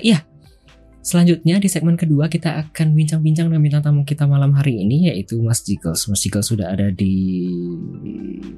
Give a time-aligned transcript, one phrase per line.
[0.00, 0.24] iya,
[1.00, 5.40] selanjutnya di segmen kedua kita akan bincang-bincang dengan bintang tamu kita malam hari ini yaitu
[5.40, 6.08] Mas Jiggles.
[6.08, 7.46] Mas Jiggles sudah ada di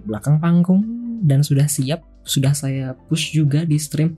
[0.06, 0.82] belakang panggung
[1.22, 2.02] dan sudah siap.
[2.22, 4.14] Sudah saya push juga di stream.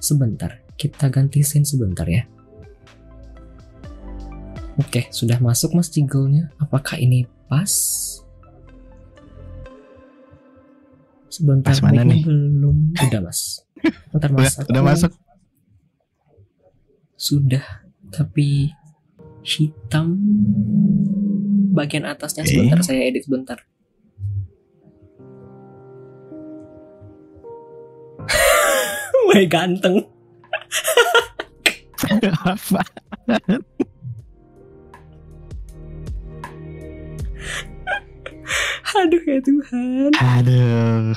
[0.00, 2.24] Sebentar, kita ganti scene sebentar ya.
[4.80, 6.48] Oke, sudah masuk Mas Jiggle-nya.
[6.56, 7.68] Apakah ini pas?
[11.30, 12.24] Sebentar Pas mana nih?
[12.24, 12.96] belum.
[12.96, 13.60] Udah Mas.
[14.14, 14.56] Bentar Mas.
[14.66, 15.12] Udah, masuk.
[17.20, 18.72] Sudah, tapi
[19.44, 20.16] hitam
[21.76, 22.48] bagian atasnya Eh?
[22.48, 23.60] sebentar saya edit sebentar.
[29.28, 30.08] Wah ganteng.
[32.40, 32.80] Apa?
[38.90, 40.10] Aduh ya Tuhan.
[40.18, 41.14] Aduh.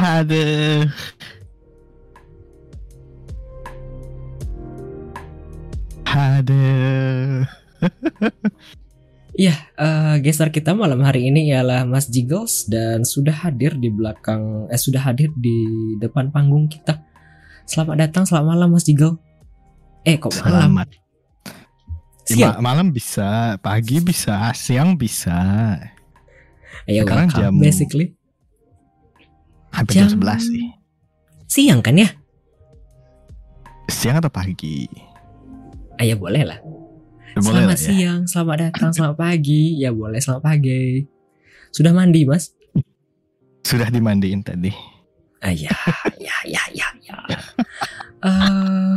[0.00, 0.88] Aduh.
[6.12, 7.44] Aduh.
[9.32, 14.68] Iya, eh gestar kita malam hari ini ialah Mas Jiggles dan sudah hadir di belakang,
[14.68, 15.64] eh sudah hadir di
[15.96, 17.00] depan panggung kita.
[17.64, 19.16] Selamat datang, selamat malam Mas Jiggle.
[20.04, 20.76] Eh kok malam?
[20.76, 20.88] Selamat.
[22.28, 22.54] Ya, Siang.
[22.60, 25.32] ma- malam bisa, pagi bisa, siang bisa.
[26.84, 28.12] Ayo sekarang welcome, jam- basically.
[29.72, 30.66] Hampir jam Jam- 11 sih.
[31.48, 32.12] Siang kan ya?
[33.88, 34.84] Siang atau pagi?
[36.02, 36.58] Ayo boleh lah.
[37.38, 37.86] Boleh selamat lah ya.
[37.86, 39.78] siang, selamat datang, selamat pagi.
[39.78, 41.06] Ya boleh, selamat pagi.
[41.70, 42.50] Sudah mandi Mas?
[43.62, 44.74] Sudah dimandiin tadi.
[45.38, 45.70] Ah ya,
[46.18, 47.16] ya, ya, ya, ya.
[48.22, 48.96] Eh,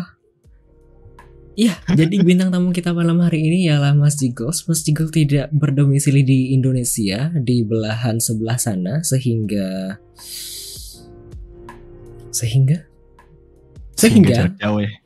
[1.69, 4.65] ya, jadi bintang tamu kita malam hari ini ialah Mas Jiggles.
[4.65, 10.01] Mas Jiggles tidak berdomisili di Indonesia, di belahan sebelah sana, sehingga
[12.33, 12.81] sehingga
[13.93, 15.04] sehingga jarak jauh ya.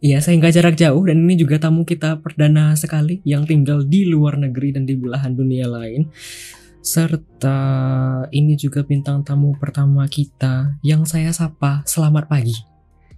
[0.00, 4.40] Iya, sehingga jarak jauh dan ini juga tamu kita perdana sekali yang tinggal di luar
[4.40, 6.08] negeri dan di belahan dunia lain.
[6.80, 7.60] Serta
[8.32, 12.56] ini juga bintang tamu pertama kita yang saya sapa selamat pagi.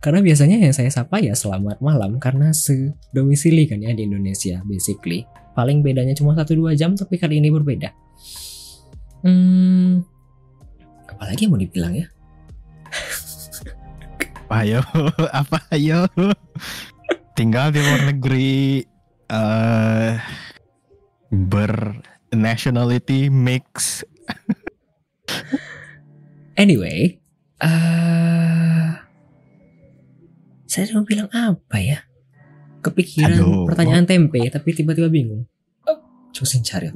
[0.03, 5.22] Karena biasanya yang saya sapa ya selamat malam karena sedomisili kan ya di Indonesia basically.
[5.54, 7.94] Paling bedanya cuma 1-2 jam tapi kali ini berbeda.
[9.22, 10.03] Hmm,
[11.06, 12.10] apalagi yang mau dibilang ya?
[14.52, 14.84] Apa ayo?
[15.40, 16.00] Apa ayo?
[17.32, 18.84] Tinggal di luar negeri
[19.32, 20.20] eh
[21.32, 24.04] bernationality mix.
[26.52, 27.16] Anyway,
[27.64, 28.88] eh
[30.68, 32.04] saya mau bilang apa ya?
[32.84, 33.64] Kepikiran Aduh.
[33.72, 35.48] pertanyaan tempe, tapi tiba-tiba bingung.
[35.88, 35.96] Oh,
[36.36, 36.92] Cusin cari.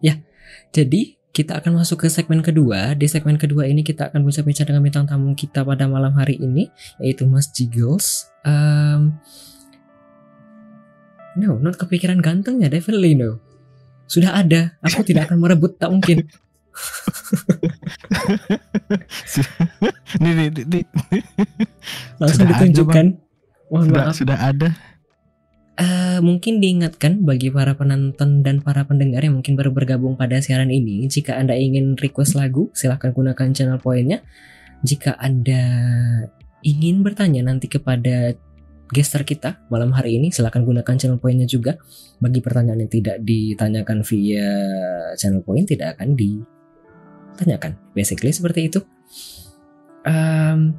[0.00, 0.24] Ya,
[0.72, 2.98] jadi kita akan masuk ke segmen kedua.
[2.98, 6.34] Di segmen kedua ini kita akan bisa bicara dengan bintang tamu kita pada malam hari
[6.34, 6.66] ini,
[6.98, 8.26] yaitu Mas Jiggles.
[8.42, 9.22] Um,
[11.38, 13.38] no, not kepikiran gantengnya, definitely no.
[14.10, 16.26] Sudah ada, aku tidak akan merebut, tak mungkin.
[20.22, 20.84] nih, nih, nih, nih.
[22.18, 23.06] Langsung Sudah ada, ditunjukkan.
[23.68, 24.16] Mohon Sudah, maaf.
[24.18, 24.68] sudah ada.
[25.78, 30.74] Eh, mungkin diingatkan bagi para penonton dan para pendengar yang mungkin baru bergabung pada siaran
[30.74, 34.26] ini, jika Anda ingin request lagu, silahkan gunakan channel poinnya.
[34.82, 35.62] Jika Anda
[36.66, 38.34] ingin bertanya nanti kepada
[38.90, 41.78] gestar kita malam hari ini, silahkan gunakan channel poinnya juga.
[42.18, 44.50] Bagi pertanyaan yang tidak ditanyakan via
[45.14, 47.78] channel point, tidak akan ditanyakan.
[47.94, 48.82] Basically seperti itu.
[50.02, 50.74] Um,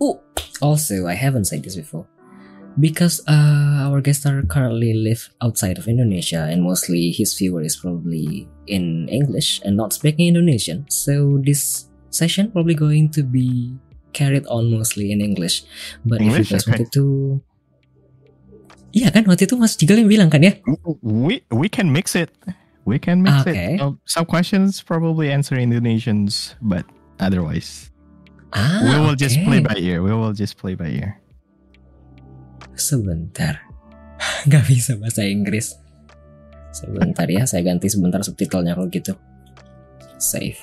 [0.00, 0.24] oh,
[0.64, 2.08] also I haven't said this before
[2.78, 7.76] because uh, our guest star currently live outside of Indonesia and mostly his viewer is
[7.76, 10.84] probably in English and not speaking Indonesian.
[10.90, 13.76] So this session probably going to be
[14.12, 15.64] carried on mostly in English.
[16.04, 16.72] But if you guys Okay.
[16.84, 17.04] wanted to
[18.96, 20.56] Iya kan waktu itu Mas Jigal yang bilang kan ya?
[21.04, 22.32] We we can mix it.
[22.88, 23.76] We can mix Okay.
[23.76, 23.82] it.
[23.84, 26.88] Um, some questions probably answer Indonesians, but
[27.20, 27.92] otherwise
[28.56, 30.00] Ah, we will just play by ear.
[30.00, 31.20] We will just play by ear.
[32.76, 33.64] Sebentar.
[34.52, 35.76] Gak bisa bahasa Inggris.
[36.70, 39.16] Sebentar ya, saya ganti sebentar subtitlenya kalau gitu.
[40.20, 40.60] Save.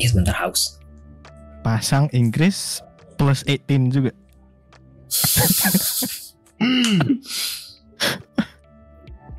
[0.00, 0.80] Iya sebentar house.
[1.60, 2.80] Pasang Inggris
[3.20, 4.12] plus 18 juga.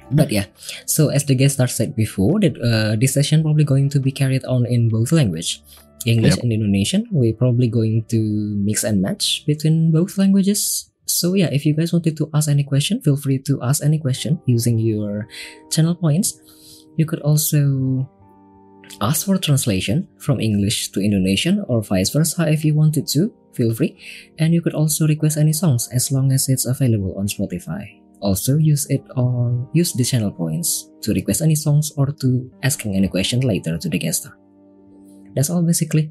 [0.08, 0.48] But yeah,
[0.88, 4.12] so as the guest star said before, that uh, this session probably going to be
[4.12, 5.60] carried on in both language,
[6.08, 6.44] English Yep.
[6.48, 7.02] and Indonesian.
[7.12, 8.20] We're probably going to
[8.56, 10.88] mix and match between both languages.
[11.08, 14.00] So yeah, if you guys wanted to ask any question, feel free to ask any
[14.00, 15.28] question using your
[15.72, 16.40] channel points.
[16.98, 18.10] You could also
[19.02, 23.74] Ask for translation from English to Indonesian or vice versa if you wanted to, feel
[23.74, 23.98] free.
[24.40, 28.02] And you could also request any songs as long as it's available on Spotify.
[28.22, 32.96] Also use it on use the channel points to request any songs or to asking
[32.96, 34.34] any question later to the guest star.
[35.36, 36.10] That's all basically.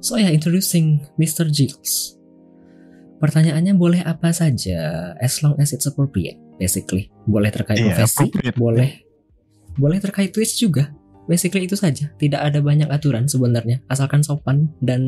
[0.00, 1.50] So yeah, introducing Mr.
[1.50, 2.15] Jiggles.
[3.16, 7.08] Pertanyaannya boleh apa saja as long as it's appropriate basically.
[7.24, 8.90] Boleh terkait Iya, profesi, boleh
[9.76, 10.92] boleh terkait Twitch juga.
[11.26, 12.12] Basically itu saja.
[12.14, 15.02] Tidak ada banyak aturan sebenarnya, asalkan sopan dan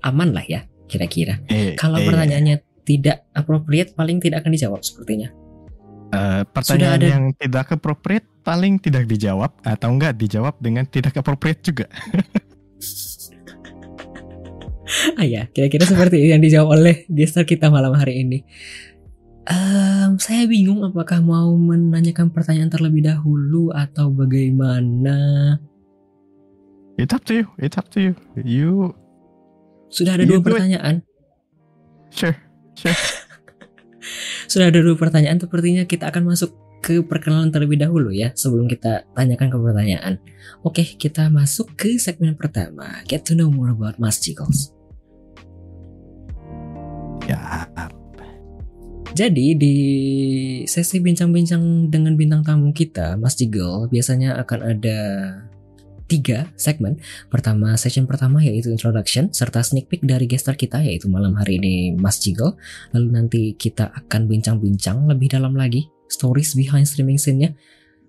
[0.00, 1.42] aman lah ya kira-kira.
[1.50, 2.56] Eh, Kalau eh, pertanyaannya
[2.86, 5.28] tidak appropriate paling tidak akan dijawab sepertinya.
[6.08, 11.60] eh, pertanyaan ada- yang tidak appropriate paling tidak dijawab atau enggak dijawab dengan tidak appropriate
[11.60, 11.84] juga.
[15.16, 18.44] ah ya, kira-kira seperti yang dijawab oleh gestar kita malam hari ini.
[19.48, 25.56] Ehm, saya bingung apakah mau menanyakan pertanyaan terlebih dahulu atau bagaimana.
[27.00, 27.46] It's up to you.
[27.56, 28.12] It's up to you.
[28.36, 28.92] You
[29.88, 30.46] Sudah ada You dua do it.
[30.52, 30.94] pertanyaan.
[32.12, 32.36] sure.
[32.76, 32.92] Sure.
[34.52, 35.40] Sudah ada dua pertanyaan.
[35.40, 40.12] Sepertinya kita akan masuk ke perkenalan terlebih dahulu ya sebelum kita tanyakan ke pertanyaan.
[40.60, 43.00] Oke, kita masuk ke segmen pertama.
[43.08, 44.76] Get to know more about Mas Jiggles.
[47.28, 47.68] Ya,
[49.12, 49.76] Jadi di
[50.64, 54.98] sesi bincang-bincang dengan bintang tamu kita, Mas Jigel, biasanya akan ada
[56.08, 56.96] tiga segmen.
[57.28, 61.92] Pertama, session pertama yaitu introduction, serta sneak peek dari gestar kita yaitu malam hari ini
[62.00, 62.56] Mas Jigel.
[62.96, 67.52] Lalu nanti kita akan bincang-bincang lebih dalam lagi, stories behind streaming scene-nya.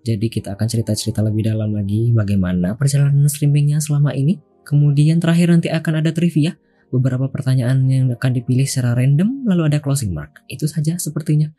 [0.07, 4.39] Jadi kita akan cerita-cerita lebih dalam lagi bagaimana perjalanan streamingnya selama ini.
[4.63, 6.55] Kemudian terakhir nanti akan ada trivia,
[6.89, 10.41] beberapa pertanyaan yang akan dipilih secara random, lalu ada closing mark.
[10.49, 11.53] Itu saja sepertinya.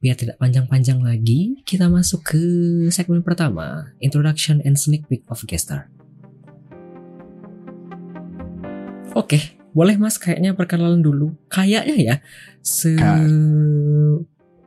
[0.00, 2.40] Biar tidak panjang-panjang lagi, kita masuk ke
[2.88, 5.92] segmen pertama, Introduction and Sneak Peek of Guest Star.
[9.12, 11.36] Oke, boleh mas kayaknya perkenalan dulu.
[11.52, 12.16] Kayaknya ya,
[12.64, 12.96] se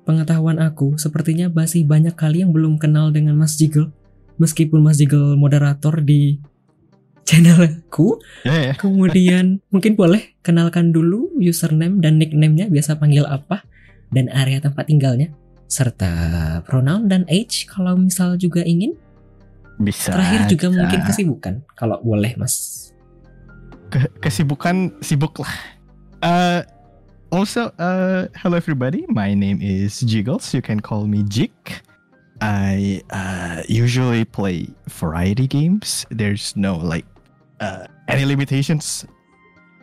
[0.06, 3.90] pengetahuan aku, sepertinya masih banyak kali yang belum kenal dengan Mas Jigel.
[4.38, 6.38] Meskipun Mas Jigel moderator di
[7.24, 8.74] channelku, ya, ya.
[8.76, 13.64] Kemudian mungkin boleh kenalkan dulu username dan nickname-nya biasa panggil apa
[14.14, 15.34] dan area tempat tinggalnya
[15.74, 16.12] serta
[16.70, 18.94] pronoun dan age kalau misal juga ingin.
[19.82, 20.14] Bisa.
[20.14, 20.78] Terakhir juga bisa.
[20.78, 22.94] mungkin kesibukan kalau boleh Mas.
[23.90, 25.54] Ke- kesibukan sibuk lah.
[26.22, 26.62] Uh,
[27.34, 29.04] also, uh, hello everybody.
[29.10, 30.54] My name is Jiggles.
[30.54, 31.52] You can call me Jig.
[32.44, 36.06] I uh, usually play variety games.
[36.14, 37.08] There's no like
[37.60, 39.06] uh, any limitations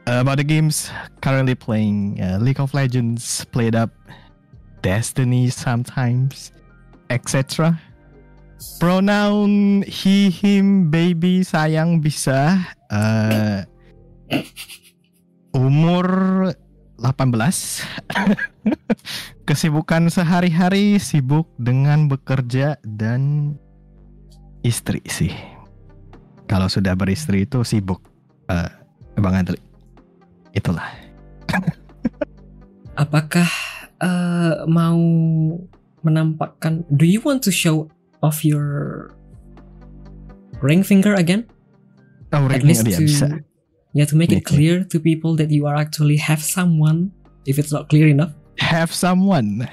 [0.06, 0.90] about the games.
[1.22, 3.90] Currently playing uh, League of Legends, played up
[4.82, 6.52] Destiny sometimes,
[7.10, 7.78] etc.
[8.80, 12.60] Pronoun he, him, baby, sayang bisa.
[12.88, 13.64] Uh,
[15.56, 16.06] umur
[17.00, 17.24] 18.
[19.48, 23.56] Kesibukan sehari-hari sibuk dengan bekerja dan
[24.60, 25.32] istri sih.
[26.50, 28.02] Kalau sudah beristri itu sibuk.
[28.50, 28.66] Eh,
[29.22, 29.54] Bang Adli.
[30.50, 30.82] Itulah.
[33.02, 33.46] Apakah
[34.02, 34.98] eh, mau
[36.02, 37.86] menampakkan do you want to show
[38.18, 39.14] off your
[40.58, 41.46] ring finger again?
[42.34, 43.26] Oh, At ring least dia to bisa.
[43.94, 47.10] yeah to make it clear to people that you are actually have someone
[47.46, 48.34] if it's not clear enough.
[48.58, 49.70] Have someone.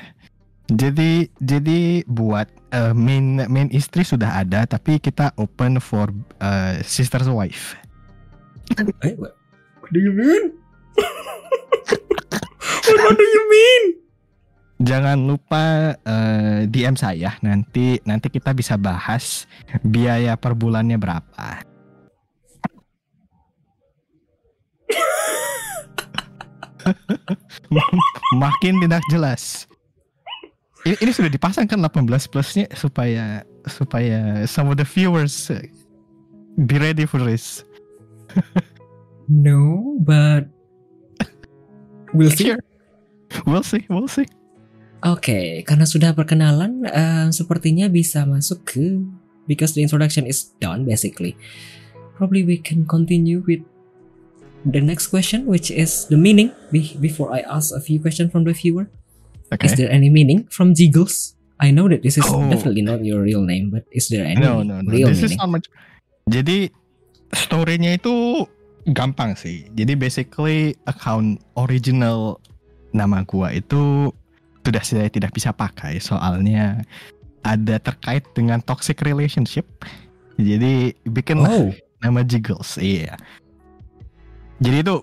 [0.68, 6.12] Jadi jadi buat eh, main main istri sudah ada tapi kita open for
[6.44, 7.80] eh, sister's wife.
[8.76, 9.32] Eh, what,
[9.80, 10.52] what do you mean?
[13.00, 13.84] what, do you mean?
[14.84, 19.48] Jangan lupa eh, DM saya nanti nanti kita bisa bahas
[19.88, 21.64] biaya per bulannya berapa.
[28.44, 29.68] Makin tidak jelas.
[30.88, 35.68] Ini, ini sudah dipasang kan 18 plusnya supaya supaya some of the viewers eh,
[36.56, 37.68] be ready for this.
[39.28, 40.48] No, but
[42.16, 42.56] we'll see.
[42.56, 42.64] Sure.
[43.44, 44.24] We'll see, we'll see.
[45.04, 49.04] Oke, karena sudah perkenalan, eh, sepertinya bisa masuk ke
[49.46, 51.36] because the introduction is done basically.
[52.16, 53.62] Probably we can continue with
[54.64, 56.56] the next question, which is the meaning.
[56.72, 58.88] Be- before I ask a few questions from the viewer,
[59.50, 59.66] Okay.
[59.66, 61.36] is there any meaning from Jiggles?
[61.58, 62.46] I know that this is Oh.
[62.48, 64.90] definitely not your real name, but is there any No, no, no.
[64.92, 65.40] real This is meaning?
[65.40, 65.66] not much.
[66.28, 66.70] Jadi
[67.32, 68.46] story-nya itu
[68.88, 69.66] gampang sih.
[69.74, 72.38] Jadi basically account original
[72.92, 74.12] nama gua itu
[74.62, 76.84] sudah saya tidak bisa pakai soalnya
[77.42, 79.64] ada terkait dengan toxic relationship
[80.36, 83.18] Jadi bikin Oh, nama Jiggles, iya.
[84.62, 84.96] Jadi itu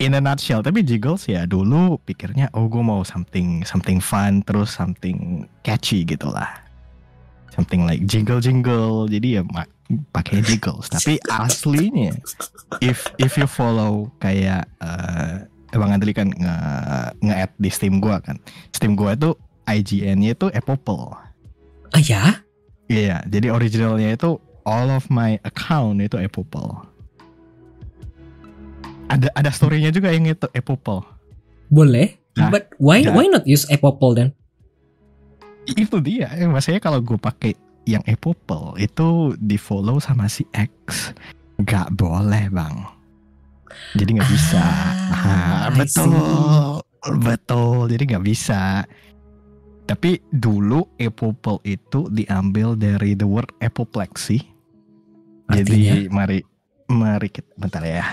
[0.00, 4.72] in a nutshell, tapi Jiggles ya dulu pikirnya oh gue mau something something fun terus
[4.72, 6.48] something catchy gitu lah.
[7.52, 9.04] Something like jingle jingle.
[9.06, 9.42] Jadi ya
[10.10, 10.88] pakai Jiggles.
[10.88, 12.16] tapi aslinya
[12.80, 16.56] if if you follow kayak eh Bang Andri kan nge
[17.22, 18.40] nge-add di Steam gua kan.
[18.74, 19.38] Steam gua itu
[19.70, 21.14] IGN-nya itu Apple.
[21.94, 22.42] ah ya?
[22.90, 26.89] Iya, jadi originalnya itu all of my account itu Apple.
[29.10, 31.02] Ada ada story-nya juga yang itu Apple.
[31.66, 32.14] Boleh.
[32.38, 33.18] Nah, But why nah.
[33.18, 34.30] why not use Apple then?
[35.66, 37.54] Itu dia, eh, maksudnya kalau gue pakai
[37.86, 41.10] yang Apple itu di follow sama si X,
[41.58, 42.76] nggak boleh bang.
[43.98, 44.62] Jadi nggak bisa.
[44.62, 46.14] Ah, Ah, betul,
[47.22, 47.90] betul.
[47.90, 48.86] Jadi nggak bisa.
[49.86, 54.38] Tapi dulu Apple itu diambil dari the word apoplexy.
[55.50, 56.38] Jadi mari
[56.86, 58.06] mari kita bentar ya.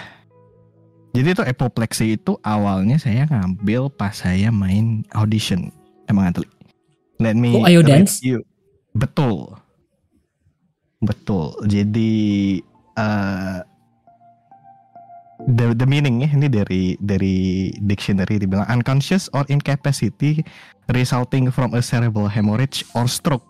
[1.18, 5.74] Jadi itu apoplexy itu awalnya saya ngambil pas saya main audition.
[6.06, 6.46] Emang Antli.
[7.18, 8.22] Let me Oh, Ayo Dance?
[8.22, 8.46] review.
[8.94, 9.58] Betul.
[11.02, 11.58] Betul.
[11.66, 12.14] Jadi
[12.94, 13.58] eh
[15.50, 20.46] the the meaning ya ini dari dari dictionary dibilang unconscious or incapacity
[20.94, 23.46] resulting from a cerebral hemorrhage or stroke.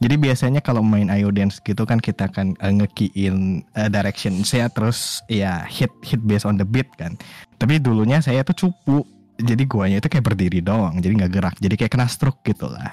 [0.00, 4.72] Jadi biasanya kalau main Ayo Dance gitu kan kita akan uh, ngekiin uh, direction saya
[4.72, 7.20] terus ya hit hit based on the beat kan.
[7.60, 9.04] Tapi dulunya saya tuh cupu.
[9.40, 11.56] Jadi guanya itu kayak berdiri doang, jadi nggak gerak.
[11.64, 12.92] Jadi kayak kena stroke gitu lah.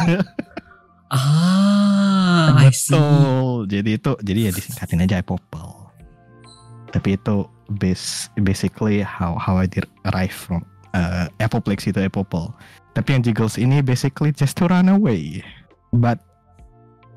[1.14, 2.90] Ah, I see.
[2.90, 3.70] Betul.
[3.70, 5.94] Jadi itu jadi ya disingkatin aja Popple.
[6.90, 7.46] Tapi itu
[7.78, 12.50] base basically how how I derive from uh, Apoplex itu Apopple.
[12.98, 15.42] Tapi yang Jiggles ini basically just to run away.
[15.94, 16.18] But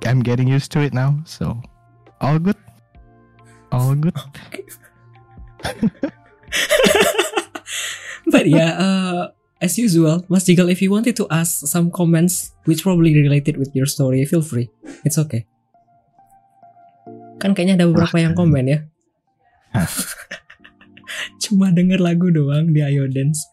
[0.06, 1.62] I'm getting used to it now, so
[2.22, 2.58] all good.
[3.72, 4.16] All good.
[8.28, 9.24] But yeah, uh,
[9.64, 13.72] as usual, Mas Jigal, if you wanted to ask some comments which probably related with
[13.72, 14.68] your story, feel free.
[15.08, 15.48] It's okay.
[17.40, 18.80] Kan kayaknya ada beberapa yang komen ya.
[21.44, 23.48] Cuma denger lagu doang di Ayo Dance.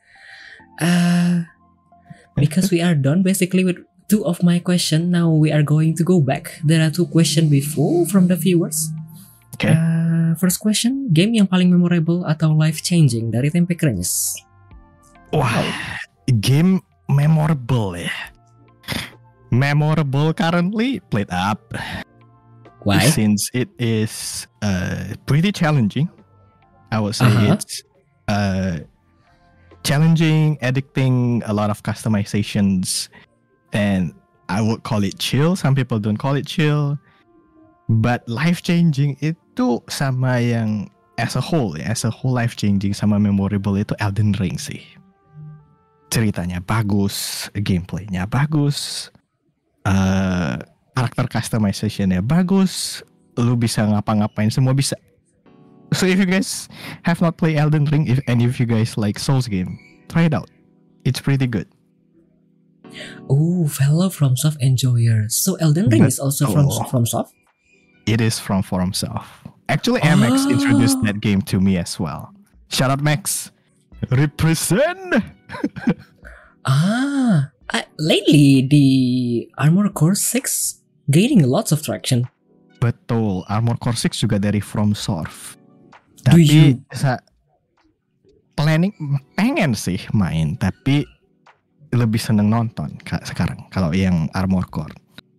[0.82, 1.46] Uh,
[2.34, 3.78] because we are done basically with
[4.14, 5.11] two of my question.
[5.11, 6.62] Now we are going to go back.
[6.62, 8.94] There are two question before from the viewers.
[9.59, 9.75] Okay.
[9.75, 14.38] Uh, first question, game yang paling memorable atau life changing dari Tempe Krenyes?
[15.35, 15.50] Wah,
[16.38, 16.78] game
[17.11, 18.14] memorable ya.
[19.50, 21.75] Memorable currently played up.
[22.87, 23.02] Why?
[23.11, 26.06] Since it is uh, pretty challenging,
[26.94, 27.54] I would say Uh-huh.
[27.59, 27.83] it's
[28.30, 28.83] uh,
[29.87, 33.09] challenging, addicting, a lot of customizations,
[33.75, 34.14] and
[34.49, 35.57] I would call it chill.
[35.59, 36.97] Some people don't call it chill,
[37.90, 40.88] but life changing itu sama yang
[41.19, 44.81] as a whole ya, as a whole life changing sama memorable itu Elden Ring sih.
[46.14, 49.11] Ceritanya bagus, gameplaynya bagus,
[49.85, 50.57] eh
[50.95, 53.02] karakter customizationnya bagus,
[53.35, 54.95] lu bisa ngapa-ngapain semua bisa.
[55.90, 56.71] So if you guys
[57.02, 60.35] have not played Elden Ring, if and if you guys like Souls game, try it
[60.35, 60.50] out.
[61.02, 61.66] It's pretty good.
[63.28, 65.28] Oh, fellow FromSoft enjoyer.
[65.28, 66.84] So Elden Ring is also from Betul.
[66.90, 67.32] FromSoft?
[68.06, 69.24] It is from ForumSoft.
[69.68, 71.08] Actually, MX introduced Ah.
[71.08, 72.36] that game to me as well.
[72.68, 73.50] Shout out Max.
[74.12, 75.14] Represent.
[76.64, 78.86] Ah, I, lately the
[79.58, 82.24] Armor Core 6 gaining lots of traction.
[82.80, 85.60] Betul, Armor Core 6 juga dari FromSoft.
[86.24, 87.20] Do Tapi you- sa-
[88.56, 88.96] planning
[89.36, 91.04] pengen sih main, tapi
[91.94, 94.94] lebih seneng nonton ka- sekarang kalau yang Armor Core.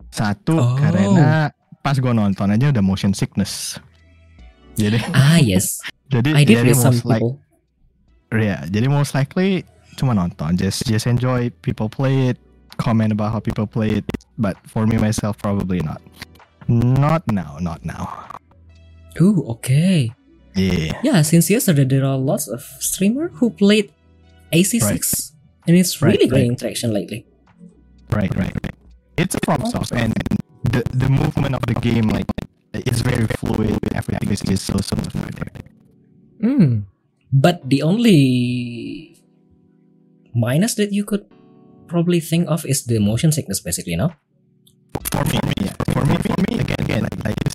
[0.08, 0.74] Satu Oh.
[0.74, 3.76] karena pas gue nonton aja udah motion sickness.
[4.74, 5.78] Jadi Ah, yes.
[6.12, 7.22] jadi I did jadi most like
[8.32, 9.62] ya, jadi most likely
[9.96, 12.38] cuma nonton, just just enjoy people play it,
[12.76, 16.00] comment about how people play it, but for me myself probably not.
[16.68, 18.26] Not now, not now.
[19.16, 20.12] Ooh, okay.
[20.52, 20.96] Yeah.
[21.00, 23.92] Yeah, since yesterday there are lots of streamer who played
[24.50, 25.32] AC6
[25.66, 26.36] and it's Right, really right.
[26.42, 27.26] gaining traction lately.
[28.10, 28.74] Right, right, right.
[29.18, 30.12] It's a FromSoft, and
[30.62, 32.26] the the movement of the game like
[32.74, 33.78] is very fluid.
[33.94, 35.36] Everything is just so so smooth.
[36.40, 36.86] Hmm.
[37.32, 39.18] But the only
[40.34, 41.24] minus that you could
[41.88, 44.12] probably think of is the motion sickness basically, no?
[45.10, 45.74] For me, yeah.
[45.92, 46.16] For me,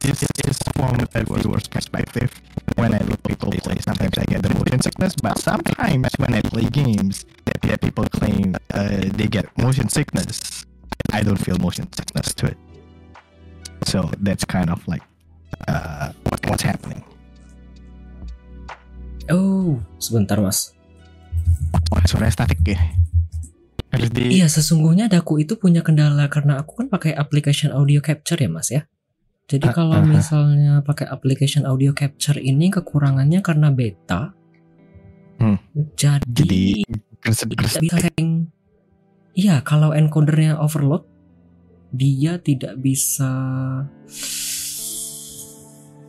[0.01, 2.33] this is from a viewer's perspective.
[2.75, 6.41] When I look people play, sometimes I get the motion sickness, but sometimes when I
[6.41, 10.65] play games that, that people claim uh, they get motion sickness,
[11.13, 12.57] I don't feel motion sickness to it.
[13.85, 15.05] So that's kind of like
[15.67, 17.05] uh, what, what's happening.
[19.29, 20.73] Oh, sebentar mas.
[21.93, 22.79] Wah, suara statik ya.
[23.93, 28.39] Harus di Iya, sesungguhnya Daku itu punya kendala karena aku kan pakai application audio capture
[28.39, 28.87] ya mas ya.
[29.51, 30.07] Jadi Ah, kalau aha.
[30.07, 34.31] misalnya pakai application audio capture ini kekurangannya karena beta.
[35.37, 35.59] Hmm.
[35.99, 37.81] Jadi, jadi tidak gresek-gresek.
[37.83, 38.47] bisa setting.
[39.33, 41.03] Iya, kalau encodernya overload,
[41.91, 43.27] dia tidak bisa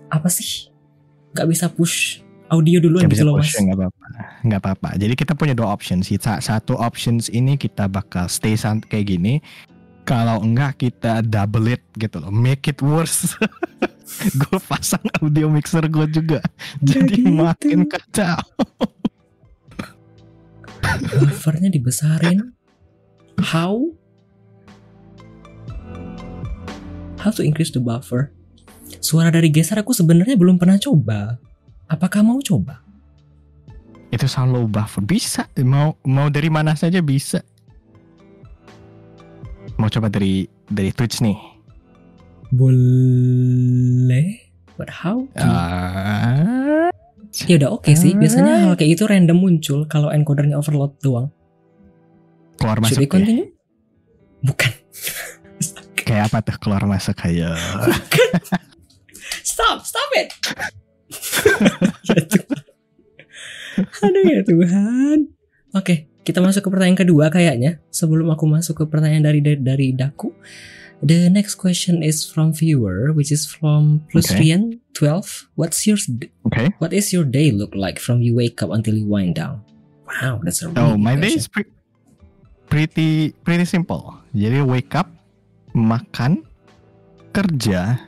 [0.08, 0.68] apa sih?
[1.32, 2.20] Gak bisa push
[2.52, 3.62] audio duluan Nggak gitu bisa loh push, mas.
[3.64, 4.06] nggak apa-apa.
[4.44, 4.88] Nggak apa-apa.
[5.00, 6.04] Jadi kita punya dua options.
[6.20, 9.40] Satu options ini kita bakal stay sant kayak gini.
[10.02, 12.34] Kalau enggak kita double it gitu loh.
[12.34, 13.38] Make it worse.
[14.40, 16.42] gue pasang audio mixer gue juga.
[16.82, 17.30] Jadi gitu.
[17.30, 18.42] makin kacau.
[21.22, 22.52] Buffernya dibesarin.
[23.38, 23.78] How?
[27.22, 28.34] How to increase the buffer?
[28.98, 31.38] Suara dari geser aku sebenarnya belum pernah coba.
[31.86, 32.82] Apakah mau coba?
[34.10, 35.00] Itu sound low buffer.
[35.06, 35.46] Bisa.
[35.62, 37.40] Mau mau dari mana saja bisa.
[39.82, 41.34] Mau coba dari dari Twitch nih.
[42.54, 44.38] Boleh.
[44.78, 45.26] But how?
[45.34, 46.94] Ah,
[47.50, 48.14] Ya udah oke sih.
[48.14, 51.34] Biasanya hal kayak itu random muncul kalau encodernya overload doang.
[52.62, 53.10] keluar Should masuk we ya.
[53.10, 53.48] continue?
[54.46, 54.70] Bukan.
[56.02, 57.58] Kayak apa tuh keluar masuk kayak
[59.42, 60.30] Stop, stop it.
[62.10, 62.62] ya Tuhan.
[63.98, 65.18] Aduh ya Tuhan.
[65.74, 67.82] Oke, kita masuk ke pertanyaan kedua kayaknya.
[67.90, 70.30] Sebelum aku masuk ke pertanyaan dari dari, dari Daku.
[71.02, 75.50] The next question is from viewer, which is from Plusrian 12.
[75.58, 75.98] What's your
[76.46, 76.78] Oke.
[76.78, 79.66] what is your day look like from you wake up until you wind down?
[80.06, 81.66] Wow, that's a really Oh, my day is pre-
[82.70, 84.14] pretty pretty simple.
[84.30, 85.10] Jadi wake up,
[85.74, 86.46] makan,
[87.34, 87.98] kerja,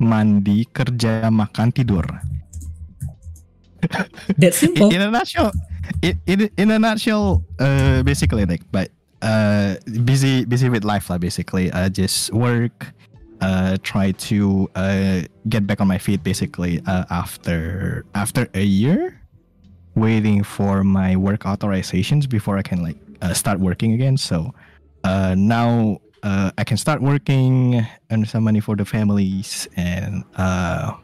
[0.00, 2.08] mandi, kerja, makan, tidur.
[4.40, 4.88] That's simple.
[4.88, 5.52] In a nutshell,
[6.02, 8.90] in, in, in a nutshell, uh, basically like, but
[9.22, 11.18] uh, busy busy with life lah.
[11.18, 12.94] Basically, uh, just work.
[13.40, 19.22] Uh, try to uh, get back on my feet basically uh, after after a year
[19.94, 24.16] waiting for my work authorizations before I can like uh, start working again.
[24.16, 24.54] So
[25.04, 30.94] uh, now uh, I can start working, earn some money for the families, and uh,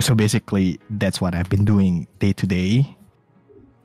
[0.00, 2.96] so basically that's what I've been doing day to day.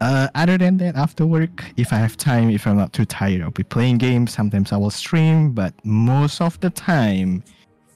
[0.03, 3.41] Uh, other than that, after work, if I have time, if I'm not too tired,
[3.41, 4.33] I'll be playing games.
[4.33, 7.41] Sometimes I will stream, but most of the time,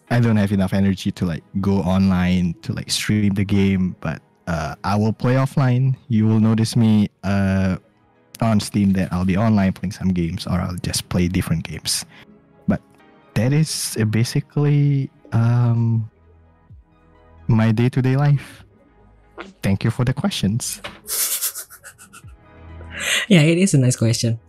[0.10, 3.98] I don't have enough energy to like go online to like stream the game.
[4.00, 5.98] But uh, I will play offline.
[6.08, 7.76] You will notice me uh,
[8.40, 12.06] on Steam that I'll be online playing some games, or I'll just play different games.
[12.70, 12.80] But
[13.34, 16.10] that is basically um,
[17.48, 18.64] my day-to-day life.
[19.62, 20.82] Thank you for the questions.
[23.28, 24.40] Yeah, it is a nice question.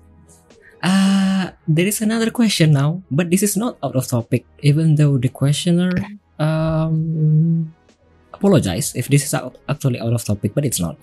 [0.79, 5.19] Uh, there is another question now, but this is not out of topic, even though
[5.19, 5.91] the questioner
[6.39, 7.75] um,
[8.33, 10.95] apologize if this is out, actually out of topic, but it's not.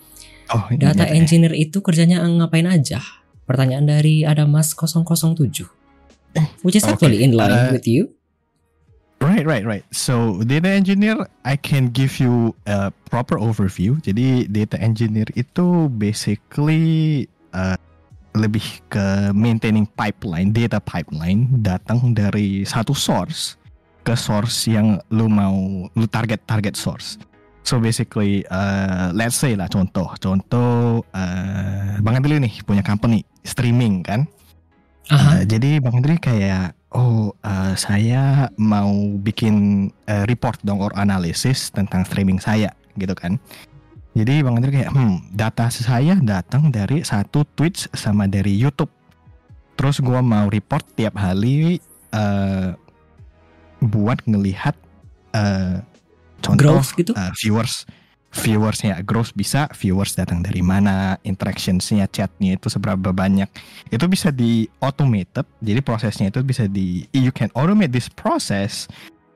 [0.48, 1.12] Oh, ini Data ya.
[1.12, 3.02] engineer itu kerjanya ngapain aja?
[3.44, 5.68] Pertanyaan dari Adamas 007.
[6.64, 8.16] Which is actually in line uh, with you.
[9.20, 9.84] Right, right, right.
[9.90, 13.96] So data engineer, I can give you a proper overview.
[14.04, 17.24] Jadi data engineer itu basically
[17.56, 17.76] uh,
[18.36, 23.56] lebih ke maintaining pipeline, data pipeline datang dari satu source
[24.04, 27.18] ke source yang lu mau lu target target source.
[27.66, 34.06] So basically, uh, let's say lah contoh, contoh, uh, Bang Andri nih punya company streaming
[34.06, 34.30] kan.
[35.10, 41.74] Uh, jadi Bang Andri kayak oh uh, saya mau bikin uh, report dong or analisis
[41.74, 43.42] tentang streaming saya gitu kan.
[44.16, 48.88] Jadi Bang Andri kayak hmm data saya datang dari satu Twitch sama dari YouTube.
[49.76, 51.76] Terus gua mau report tiap hari
[52.16, 52.72] uh,
[53.84, 54.72] buat ngelihat
[55.36, 55.84] uh,
[56.40, 57.12] contoh Growth gitu.
[57.12, 57.84] uh, viewers
[58.36, 63.48] viewersnya growth bisa viewers datang dari mana interactionsnya chatnya itu seberapa banyak
[63.88, 68.90] itu bisa di automated jadi prosesnya itu bisa di you can automate this process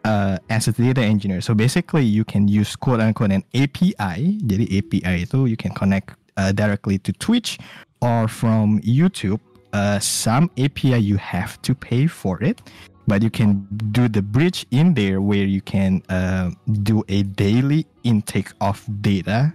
[0.05, 1.41] uh, as a data engineer.
[1.41, 6.17] So basically you can use quote unquote an API jadi API itu you can connect
[6.37, 7.59] uh, directly to Twitch
[8.01, 9.41] or from YouTube.
[9.71, 12.59] Uh, some API you have to pay for it
[13.07, 16.51] but you can do the bridge in there where you can uh,
[16.87, 19.51] do a daily intake of data.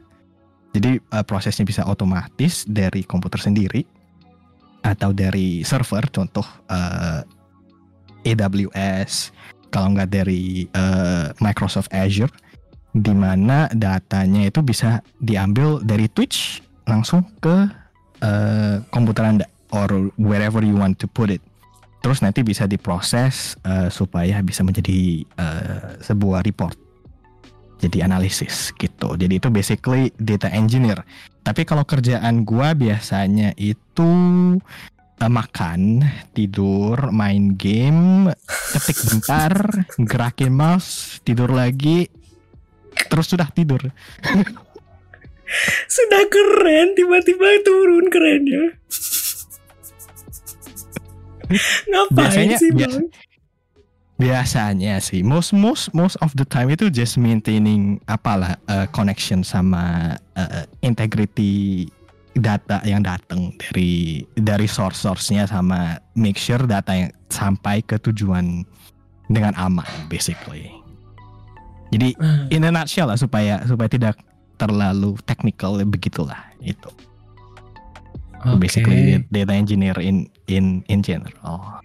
[0.75, 3.87] Jadi uh, prosesnya bisa otomatis dari komputer sendiri
[4.83, 7.23] atau dari server, contoh uh,
[8.27, 9.31] AWS,
[9.75, 12.31] kalau nggak dari uh, Microsoft Azure
[12.95, 17.67] di mana datanya itu bisa diambil dari Twitch langsung ke
[18.23, 21.43] uh, komputer Anda or wherever you want to put it.
[21.99, 26.79] Terus nanti bisa diproses uh, supaya bisa menjadi uh, sebuah report.
[27.83, 29.19] Jadi analisis gitu.
[29.19, 31.03] Jadi itu basically data engineer.
[31.43, 34.07] Tapi kalau kerjaan gua biasanya itu
[35.23, 36.03] makan,
[36.35, 38.29] tidur, main game,
[38.75, 39.53] ketik bentar,
[39.95, 42.11] gerakin mouse, tidur lagi,
[43.07, 43.79] terus sudah tidur.
[45.95, 48.75] sudah keren, tiba-tiba turun kerennya.
[51.89, 53.05] Ngapain biasanya, sih bang?
[54.15, 60.15] Biasanya sih, most most most of the time itu just maintaining apalah uh, connection sama
[60.39, 61.85] uh, integrity
[62.35, 68.67] data yang datang dari dari source-source-nya sama make sure data yang sampai ke tujuan
[69.31, 70.67] dengan aman basically.
[71.95, 74.19] Jadi Ah, in a nutshell lah supaya supaya tidak
[74.59, 76.91] terlalu technical begitulah itu.
[78.43, 78.59] oke.
[78.59, 81.79] Basically data engineer in in in general.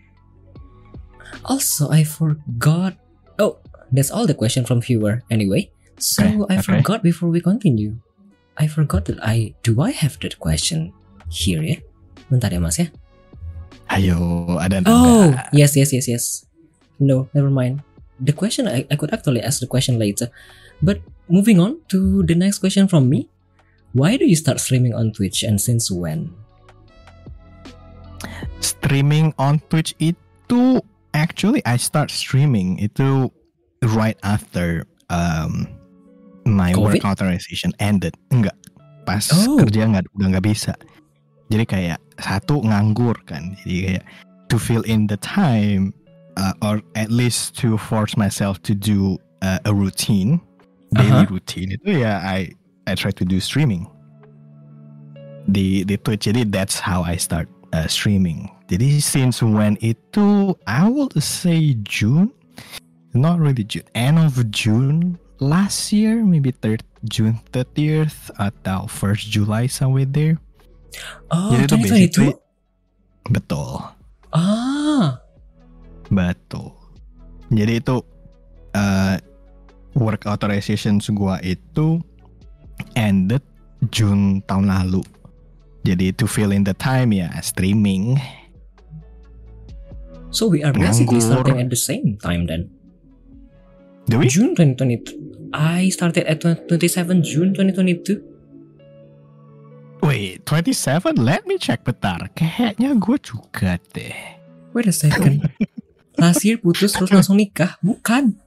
[1.47, 2.99] Also, I forgot.
[3.39, 5.23] Oh, that's all the question from viewer.
[5.31, 6.67] Anyway, so Okay, I okay.
[6.83, 7.97] forgot before we continue.
[8.59, 10.93] I forgot that I do I have that question
[11.31, 11.79] here ya?
[12.31, 12.89] Bentar ya mas ya.
[13.91, 14.17] Ayo
[14.63, 15.51] ada Oh, enggak?
[15.51, 16.25] yes, yes, yes, yes.
[17.03, 17.83] No, never mind.
[18.21, 20.29] The question I, I could actually ask the question later.
[20.85, 23.27] But moving on to the next question from me.
[23.97, 26.31] Why do you start streaming on Twitch and since when?
[28.61, 30.81] streaming on Twitch itu
[31.17, 33.33] actually I start streaming itu
[33.97, 35.69] right after um,
[36.47, 37.01] my Covid?
[37.01, 38.15] work authorization ended.
[38.31, 38.57] Enggak,
[39.05, 39.59] pas Oh.
[39.59, 40.73] kerja nggak udah nggak bisa.
[41.51, 43.55] Jadi kayak satu nganggur kan.
[43.67, 44.05] Jadi kayak
[44.49, 45.91] to fill in the time
[46.39, 50.39] uh, or at least to force myself to do uh, a routine,
[50.95, 51.39] daily Uh-huh.
[51.39, 52.55] routine itu ya I
[52.87, 53.87] I try to do streaming
[55.51, 56.27] di di Twitch.
[56.31, 58.47] Jadi that's how I start uh, streaming.
[58.71, 62.31] Jadi since when itu I will say June,
[63.11, 69.67] not really June, end of June last year, maybe third June 30th atau first July
[69.67, 70.37] somewhere there.
[71.33, 71.85] Oh, Jadi itu 2022?
[71.87, 72.31] basically
[73.31, 73.71] betul,
[74.31, 75.19] Ah,
[76.07, 76.75] betul.
[77.51, 77.97] Jadi itu
[78.75, 79.17] uh,
[79.95, 81.99] work authorization gua itu
[82.95, 83.43] ended
[83.91, 85.03] June tahun lalu.
[85.83, 88.21] Jadi to fill in the time ya streaming.
[90.31, 91.43] so we are basically Nganggur.
[91.43, 92.71] starting at the same time then.
[94.07, 94.31] Do we?
[94.31, 95.30] June 2022.
[95.53, 98.23] I started at 27 June 2022.
[100.03, 101.17] Wait, 27?
[101.21, 102.31] Let me check bentar.
[102.33, 104.17] Kayaknya gue juga deh.
[104.73, 105.45] Wait a second.
[106.21, 107.77] Last year putus terus langsung nikah?
[107.83, 108.39] Bukan.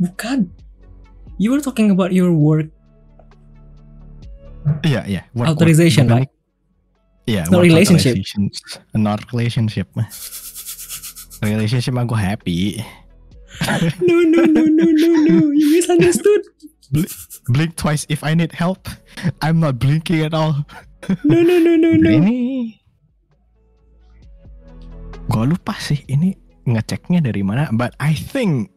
[0.00, 0.50] Bukan.
[1.38, 2.72] You were talking about your work.
[4.84, 5.22] Iya, iya.
[5.32, 6.30] Work- Authorization, work- right?
[7.28, 8.14] Iya, Not work relationship.
[8.96, 9.86] Not relationship.
[11.44, 12.80] relationship aku happy.
[14.00, 15.36] No, no, no, no, no, no.
[15.52, 16.42] You misunderstood.
[17.48, 18.88] Blink twice if I need help.
[19.42, 20.64] I'm not blinking at all.
[21.24, 22.10] No, no, no, no, no.
[22.10, 22.36] Ini
[25.30, 26.34] Gue lupa sih ini
[26.66, 28.68] ngeceknya dari mana But I think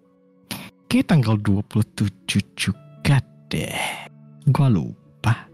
[0.85, 3.17] Kayak tanggal 27 juga
[3.49, 3.73] deh
[4.47, 5.49] Gue lupa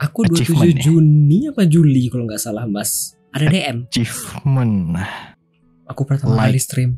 [0.00, 0.82] Aku 27 Achievement ya?
[0.82, 3.14] Juni apa Juli kalau nggak salah mas.
[3.30, 3.86] Ada DM.
[3.86, 4.98] Achievement
[5.86, 6.56] Aku pertama Like.
[6.56, 6.90] kali stream.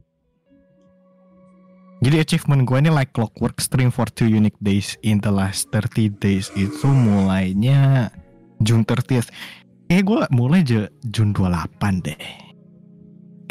[2.05, 6.13] Jadi achievement gue ini like clockwork stream for two unique days in the last 30
[6.21, 8.13] days itu mulainya
[8.61, 9.33] June 30th.
[9.89, 12.21] Eh gue mulai aja June 28 deh.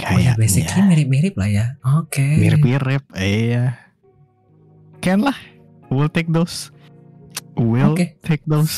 [0.06, 1.66] Oh ya basically mirip-mirip lah ya.
[1.98, 2.22] Oke.
[2.22, 3.74] Mirip-mirip, iya.
[5.02, 5.38] Can lah,
[5.90, 6.70] we'll take those.
[7.58, 8.22] We'll Oke.
[8.22, 8.70] take those.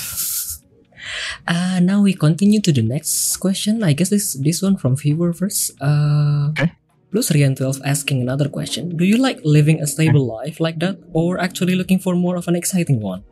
[1.44, 3.84] Uh, now we continue to the next question.
[3.84, 5.76] I guess this this one from viewer first.
[5.84, 6.72] Uh, Okay.
[7.12, 8.96] Plus Rian 12 asking another question.
[8.98, 12.48] Do you like living a stable life like that, or actually looking for more of
[12.48, 13.24] an exciting one?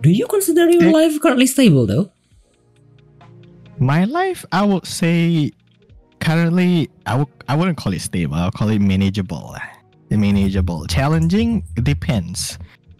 [0.00, 0.90] Do you consider your Eh.
[0.90, 2.10] life currently stable though?
[3.78, 5.50] My life, I would say,
[6.20, 8.34] currently, I would I wouldn't call it stable.
[8.34, 9.56] I'll call it manageable.
[10.10, 12.58] Manageable, challenging it depends.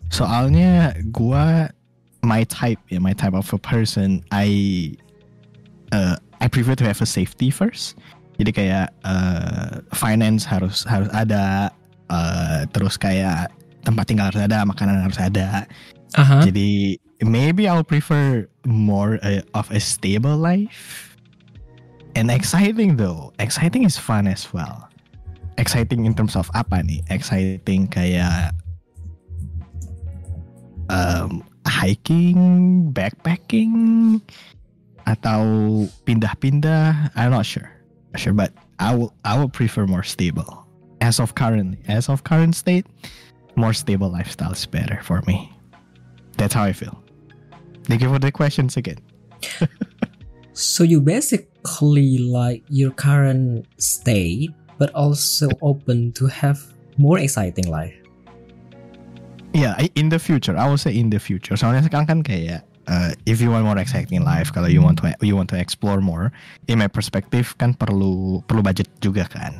[0.09, 1.68] Soalnya gua
[2.25, 4.96] my type ya, my type of a person, I
[5.92, 7.96] uh, I prefer to have a safety first.
[8.40, 11.68] Jadi kayak uh, finance harus harus ada,
[12.09, 15.68] uh, terus kayak tempat tinggal harus ada, makanan harus ada.
[16.16, 16.42] Uh huh.
[16.45, 21.14] Jadi maybe I'll prefer more uh, of a stable life.
[22.12, 24.92] And exciting though, exciting is fun as well.
[25.59, 27.01] exciting in terms of apa nih?
[27.07, 28.51] Exciting kayak
[30.88, 32.38] um, hiking,
[32.92, 34.18] backpacking,
[35.05, 35.42] atau
[36.03, 37.14] pindah-pindah?
[37.14, 37.68] I'm not sure,
[38.18, 40.66] sure, but I will I will prefer more stable.
[41.01, 42.87] As of currently, as of current state,
[43.57, 45.51] more stable lifestyle is better for me.
[46.38, 47.03] That's how I feel.
[47.85, 48.98] Thank you for the questions again.
[50.53, 56.61] So you basically like your current state, but also open to have
[56.98, 57.96] more exciting life.
[59.55, 61.57] Yeah, in the future, I would say in the future.
[61.57, 65.12] Soalnya sekarang kan kayak uh, if you want more exciting life, kalau you want to
[65.23, 66.33] you want to explore more,
[66.66, 69.55] in my perspective kan perlu perlu budget juga kan.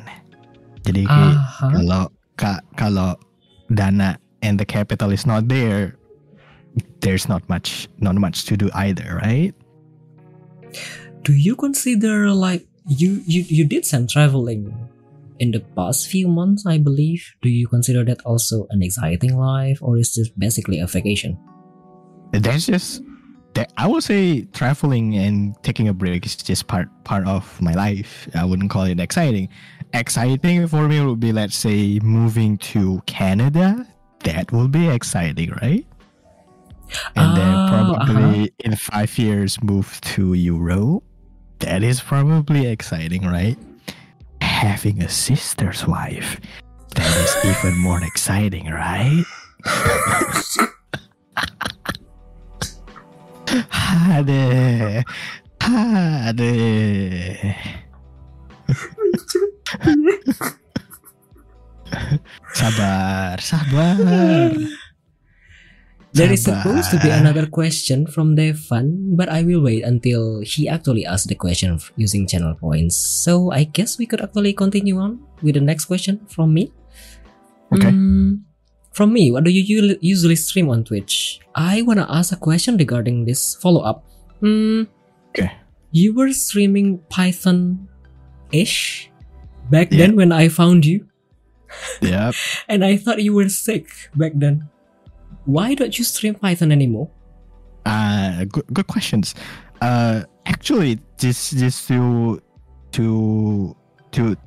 [0.83, 1.67] Jadi Aha.
[1.71, 2.03] kalau
[2.35, 3.15] ka- kalau
[3.71, 5.95] dana and the capital is not there,
[6.99, 9.55] there's not much not much to do either, right?
[11.23, 14.75] Do you consider like you you you did some traveling
[15.39, 17.23] in the past few months, I believe?
[17.39, 21.39] Do you consider that also an exciting life, or is this basically a vacation?
[22.35, 23.05] That's just
[23.53, 27.73] that I would say traveling and taking a break is just part part of my
[27.73, 28.27] life.
[28.35, 29.49] I wouldn't call it exciting.
[29.93, 33.87] Exciting for me would be let's say moving to Canada.
[34.23, 35.85] That will be exciting, right?
[37.15, 41.03] And then Ah, probably in five years move to Europe.
[41.59, 43.57] That is probably exciting, right?
[44.41, 46.39] Having a sister's wife.
[46.95, 49.23] That is even more exciting, right?
[53.53, 55.05] Hade.
[55.61, 56.43] Hade.
[62.53, 64.51] sabar, sabar.
[66.13, 70.69] There is supposed to be another question from Devan, but I will wait until he
[70.69, 72.93] actually asks the question using channel points.
[72.93, 76.69] So I guess we could actually continue on with the next question from me.
[77.73, 77.89] Okay.
[77.89, 78.45] Mm,
[78.93, 81.39] from me, what do you usually stream on Twitch?
[81.55, 84.05] I wanna ask a question regarding this follow up.
[84.41, 84.87] Mm,
[85.35, 85.51] Okay.
[85.91, 87.87] You were streaming Python
[88.51, 89.09] ish
[89.69, 89.97] back Yeah.
[90.07, 91.05] then when I found you,
[92.01, 92.35] Yep.
[92.69, 94.69] and I thought you were sick back then.
[95.45, 97.09] Why don't you stream Python anymore?
[97.85, 99.35] Uh, good, good questions.
[99.81, 102.39] Uh, actually, this just to
[102.93, 103.75] to
[104.11, 104.37] to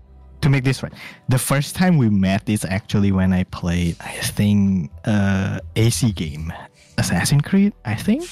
[0.46, 0.92] to make this right,
[1.28, 6.52] the first time we met is actually when I played, I think, uh, AC game,
[6.98, 7.72] Assassin's Creed.
[7.84, 8.22] I think,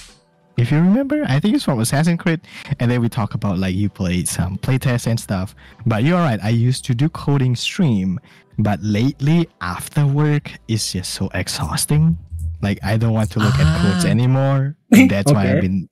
[0.57, 2.41] if you remember, I think it's from Assassin's Creed,
[2.79, 5.55] and then we talk about like you played some playtests and stuff.
[5.87, 8.21] But you're right, I used to do coding stream,
[8.59, 12.17] but lately after work, it's just so exhausting.
[12.63, 14.09] Like I don't want to look at codes Ah.
[14.09, 14.77] anymore.
[14.91, 15.89] That's why I've been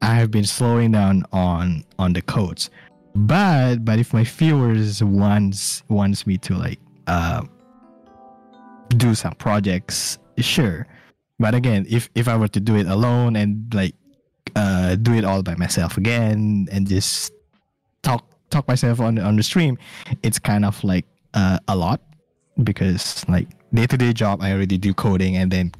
[0.00, 2.70] I have been slowing down on on the codes.
[3.14, 7.42] But but if my viewers wants wants me to like uh
[8.96, 10.86] do some projects, sure.
[11.38, 13.94] But again, if if I were to do it alone and like
[14.56, 17.32] uh do it all by myself again and just
[18.02, 19.78] talk talk myself on on the stream,
[20.22, 22.00] it's kind of like uh, a lot
[22.62, 25.72] because like day to day job I already do coding and then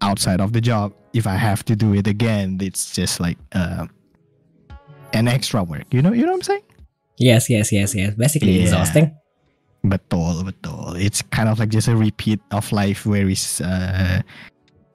[0.00, 3.86] outside of the job if I have to do it again it's just like uh,
[5.14, 5.86] an extra work.
[5.94, 6.66] You know you know what I'm saying?
[7.16, 8.18] Yes, yes, yes, yes.
[8.18, 8.66] Basically Yeah.
[8.68, 9.14] exhausting.
[9.84, 10.96] betul betul.
[10.96, 14.24] It's kind of like just a repeat of life where is uh,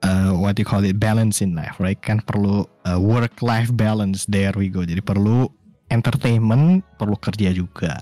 [0.01, 0.97] uh, what do you call it?
[0.97, 2.01] Balance in life right?
[2.01, 4.25] Kan perlu uh, work life balance.
[4.25, 4.82] There we go.
[4.82, 5.45] Jadi perlu
[5.93, 8.01] entertainment perlu kerja juga.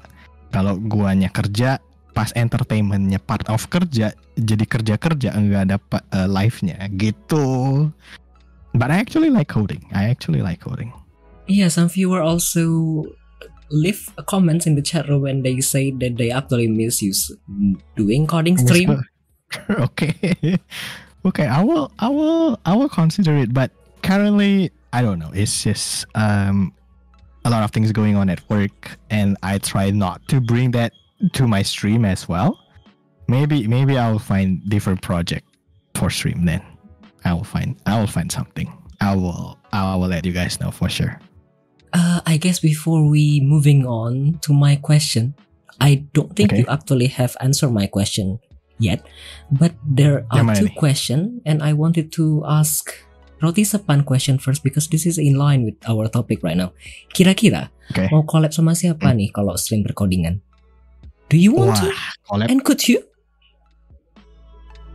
[0.56, 1.76] Kalau guanya kerja
[2.16, 5.78] pas entertainmentnya part of kerja jadi kerja kerja enggak ada
[6.16, 6.88] uh, life-nya.
[6.96, 7.46] Gitu.
[8.80, 9.84] But I actually like coding.
[9.92, 10.96] I actually like coding
[11.48, 13.06] Yeah, some viewer also
[13.70, 17.14] leave comments in the chat room when they say that they actually miss you
[17.96, 19.02] doing coding stream.
[19.70, 20.60] okay.
[21.26, 25.32] Okay i will i will i will consider it but currently i don't know.
[25.34, 26.74] It's just um
[27.44, 30.94] a lot of things going on at work and i try not to bring that
[31.34, 32.60] to my stream as well.
[33.28, 35.46] Maybe maybe i will find different project
[35.96, 36.62] for stream then.
[37.26, 38.72] I will find i will find something.
[39.02, 41.20] I will i will let you guys know for sure
[41.94, 45.34] Uh, I guess before we moving on to my question,
[45.80, 46.62] I don't think Okay.
[46.62, 48.40] you actually have answered my question
[48.78, 49.06] yet,
[49.50, 52.92] but there are mana two questions, and I wanted to ask
[53.40, 56.74] Roti Sepan question first because this is in line with our topic right now.
[57.14, 60.42] Kira-kira okay mau collab sama siapa nih kalau stream perkodingan?
[61.30, 61.88] Do you want to?
[61.88, 63.06] wah collab And could you?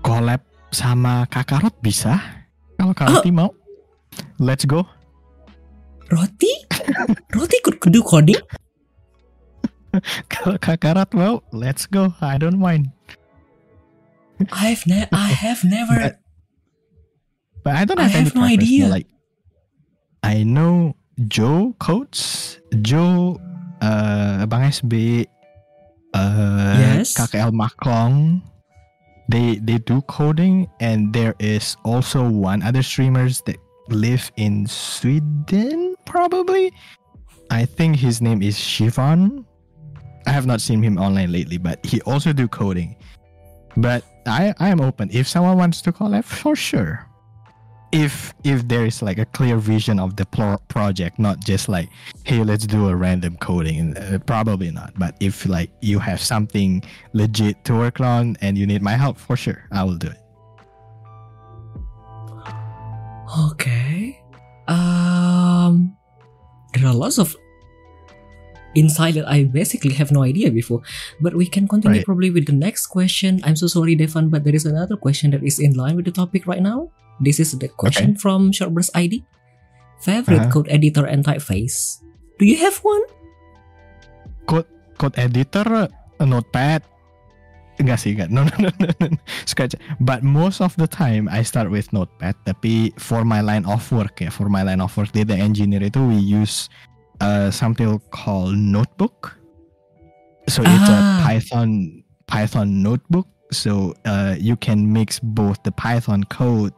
[0.02, 0.42] collab
[0.74, 2.18] sama kakarot bisa
[2.74, 3.22] kalau kak Oh.
[3.30, 3.50] Mau
[4.42, 4.82] let's go
[6.12, 6.52] Roti?
[7.34, 8.36] Roti could do coding?
[10.28, 12.12] Kalau Kakarat mau, let's go.
[12.20, 12.92] I don't mind.
[14.52, 16.14] I've ne I have never But,
[17.62, 18.88] but I don't have, any have no idea.
[18.88, 19.06] Like,
[20.24, 20.96] I know
[21.28, 23.38] Joe codes, Joe,
[23.80, 25.28] uh, Bang SB,
[26.16, 27.14] uh, Yes.
[27.14, 28.42] KKL Maklong.
[29.30, 33.56] They they do coding, and there is also one other streamers that
[33.88, 36.72] live in Sweden, probably.
[37.50, 39.44] I think his name is Shivan.
[40.28, 42.94] I have not seen him online lately, but he also do coding.
[43.76, 45.08] But I I am open.
[45.10, 47.08] If someone wants to collab, for sure.
[47.92, 51.88] If if there is like a clear vision of the pro- project, not just like,
[52.24, 53.96] hey, let's do a random coding.
[53.96, 54.92] Uh, probably not.
[54.96, 59.16] But if like you have something legit to work on and you need my help,
[59.16, 60.20] for sure, I will do it.
[63.32, 64.20] Okay.
[64.68, 65.96] Um,
[66.74, 67.36] there are lots of
[68.74, 70.80] insight that I basically have no idea before.
[71.20, 72.06] But we can continue Right.
[72.08, 73.40] probably with the next question.
[73.44, 76.14] I'm so sorry, Devan, but there is another question that is in line with the
[76.14, 76.88] topic right now.
[77.20, 79.24] This is the question from Shortburst ID.
[80.00, 80.64] Favorite Uh-huh.
[80.64, 82.00] code editor and typeface?
[82.40, 83.04] Do you have one?
[84.98, 85.88] Code editor,
[86.20, 86.82] uh, notepad.
[87.80, 88.28] Enggak sih, enggak.
[88.28, 89.16] No, no, no, no, no.
[89.48, 89.72] Scratch.
[90.00, 92.36] But most of the time I start with notepad.
[92.44, 96.00] Tapi for my line of work ya, for my line of work data engineer itu
[96.04, 96.68] we use
[97.24, 99.38] uh, something called notebook.
[100.50, 101.22] So it's a Ah.
[101.24, 103.28] Python Python notebook.
[103.52, 106.72] So uh, you can mix both the Python code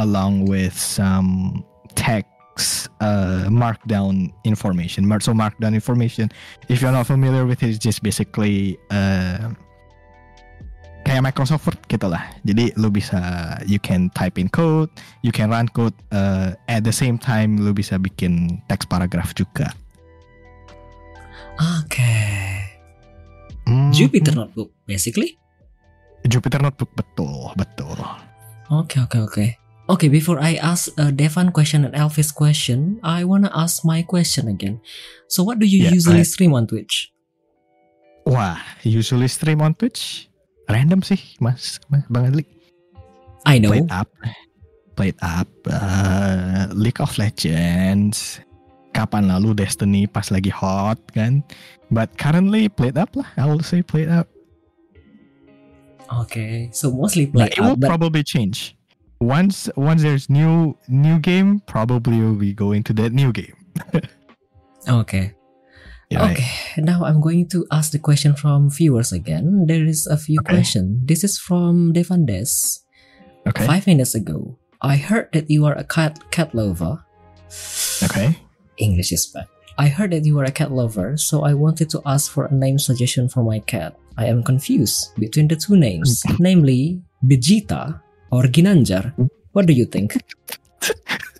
[0.00, 1.64] along with some
[1.94, 5.08] text uh, markdown information.
[5.20, 6.30] So markdown information
[6.68, 9.52] if you're not familiar with it, it's just basically uh,
[11.12, 12.24] kayak Microsoft Word gitu lah.
[12.40, 13.20] Jadi lu bisa
[13.68, 14.88] you can type in code,
[15.20, 19.68] you can run code uh, at the same time lu bisa bikin text paragraph juga.
[21.84, 22.64] Okay.
[23.68, 25.36] Hmm, Jupyter Notebook, basically.
[26.24, 28.00] Jupyter Notebook betul, betul.
[28.72, 29.48] Okay, okay, okay.
[29.92, 34.48] Okay, before I ask uh, Devan question and Elvis question, I wanna ask my question
[34.48, 34.80] again.
[35.28, 36.32] So, what do you Yeah, usually right.
[36.32, 37.12] stream on Twitch?
[38.24, 40.31] Wah, usually stream on Twitch.
[40.72, 42.48] Random sih, Mas, Mas Bang Adli.
[43.44, 43.76] I know.
[43.76, 44.08] Played up,
[44.96, 48.40] played up, uh, League of Legends.
[48.96, 51.44] Kapan lalu Destiny pas lagi hot kan?
[51.92, 53.28] But currently played up lah.
[53.36, 54.32] I will say played up.
[56.24, 58.76] Okay, so mostly Nah, play it will out, but probably change.
[59.20, 63.56] Once once there's new new game, probably we'll be going to that new game.
[65.04, 65.36] okay.
[66.12, 66.28] Yeah.
[66.30, 66.52] Okay,
[66.84, 69.64] now I'm going to ask the question from viewers again.
[69.66, 70.56] There is a few Okay.
[70.60, 71.00] questions.
[71.08, 72.52] This is from Devan Des.
[73.48, 73.64] Okay.
[73.66, 77.00] Five minutes ago, I heard that you are a cat cat lover.
[78.04, 78.36] Okay.
[78.76, 79.48] English is bad.
[79.80, 82.52] I heard that you are a cat lover, so I wanted to ask for a
[82.54, 83.96] name suggestion for my cat.
[84.20, 89.16] I am confused between the two names, namely Vegeta or Ginanjar.
[89.56, 90.20] What do you think?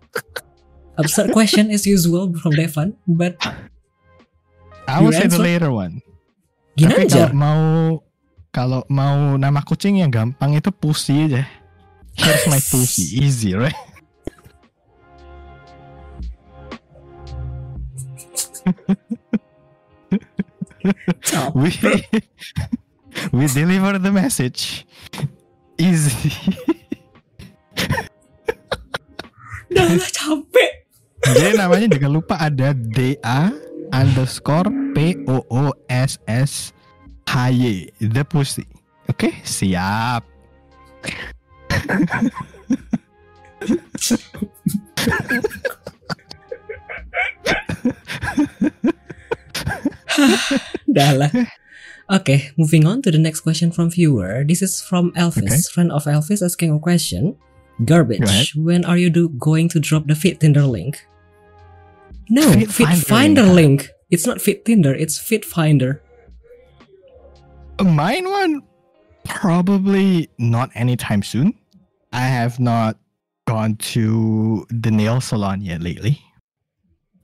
[0.99, 3.37] Absurd question as usual from Devan, but
[4.89, 6.03] I will say the later one.
[6.75, 7.63] Tapi kalau mau
[8.53, 11.45] kalau mau nama kucing yang gampang itu Pussy aja.
[12.13, 13.77] Here's my Pussy, easy, right?
[21.23, 21.57] Stop.
[21.57, 21.73] We
[23.37, 24.85] we deliver the message.
[25.81, 26.33] Easy.
[29.73, 30.71] Dah capek.
[31.23, 36.73] Jadi namanya jangan lupa ada DA underscore P O O S S
[37.29, 38.67] H Y The Pussy.
[39.09, 40.25] Oke, siap.
[50.91, 51.31] Dah lah.
[52.13, 54.45] Okay, moving on to the next question from viewer.
[54.45, 55.73] This is from Elvis, Okay.
[55.73, 57.37] friend of Elvis, asking a question.
[57.81, 58.53] Garbage.
[58.55, 61.01] When are you do going to drop the Fit Tinder link?
[62.29, 63.91] No, Fit Fit, Finder Finder link.
[64.11, 64.95] It's not Fit Tinder.
[64.95, 66.03] It's Fit Finder.
[67.79, 68.63] Uh, mine one
[69.25, 71.55] probably not anytime soon.
[72.13, 72.99] I have not
[73.47, 76.21] gone to the nail salon yet lately.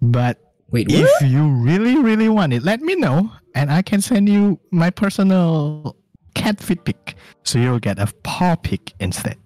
[0.00, 0.38] But
[0.70, 1.30] Wait, if what?
[1.30, 5.96] you really, really want it, let me know and I can send you my personal
[6.34, 7.16] cat fit pic.
[7.44, 9.36] So you'll get a paw pic instead.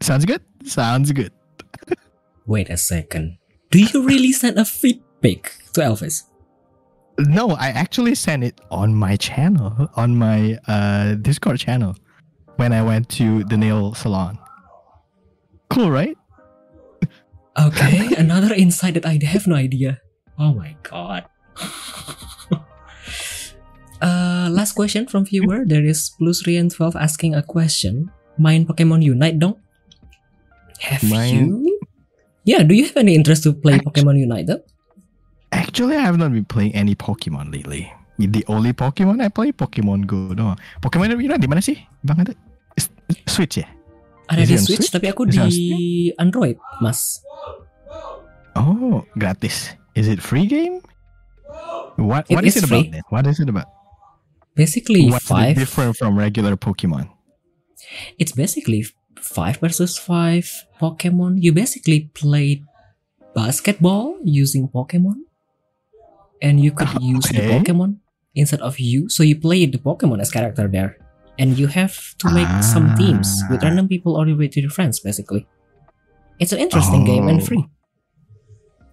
[0.00, 0.42] Sounds good?
[0.64, 1.32] Sounds good.
[2.46, 3.38] Wait a second.
[3.70, 4.64] Do you really send a
[5.20, 6.24] pic to Elvis?
[7.18, 11.96] No, I actually sent it on my channel, on my uh, Discord channel
[12.56, 14.38] when I went to the nail salon.
[15.68, 16.16] Cool, right?
[17.58, 20.00] Okay, another insight that I have no idea.
[20.38, 21.26] Oh my god.
[24.00, 25.64] uh, last question from viewer.
[25.66, 28.12] There is Plusrian12 asking a question.
[28.38, 29.60] Main Pokemon Unite dong?
[30.78, 31.77] Have Main- you?
[32.48, 34.64] Yeah, do you have any interest to play Pokemon Unite though?
[35.52, 37.92] Actually, I have not been playing any Pokemon lately.
[38.16, 40.56] The only Pokemon I play Pokemon Go doang.
[40.80, 41.76] Pokemon Go di mana sih?
[42.00, 42.32] Bang ada
[43.28, 43.68] Switch ya?
[44.32, 44.88] Ada Is di Switch, Switch?
[44.88, 45.68] tapi aku Is it di
[46.16, 47.20] Android, Mas.
[48.56, 49.76] Oh, gratis.
[49.92, 50.80] Is it free game?
[52.00, 53.04] What It What is is it about then?
[53.12, 53.68] What is it about?
[54.56, 55.54] Basically What's five.
[55.54, 57.12] different from regular Pokemon?
[58.18, 58.88] It's basically
[59.20, 60.46] five versus five
[60.80, 61.42] Pokemon.
[61.42, 62.64] You basically played
[63.34, 65.26] basketball using Pokemon,
[66.42, 67.98] and you could use the Pokemon
[68.34, 69.08] instead of you.
[69.08, 70.96] So you play the Pokemon as character there,
[71.38, 73.70] and you have to make some teams with Ah.
[73.70, 74.98] random people or with your friends.
[75.00, 75.46] Basically,
[76.38, 77.44] it's an interesting game and Oh.
[77.44, 77.64] free.